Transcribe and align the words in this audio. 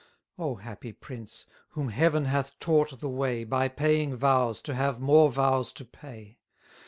Oh, 0.39 0.55
happy 0.55 0.93
prince! 0.93 1.45
whom 1.73 1.89
Heaven 1.89 2.25
hath 2.25 2.57
taught 2.57 2.99
the 3.01 3.07
way, 3.07 3.43
By 3.43 3.67
paying 3.67 4.15
vows 4.15 4.59
to 4.63 4.73
have 4.73 4.99
more 4.99 5.29
vows 5.29 5.71
to 5.73 5.85
pay! 5.85 6.39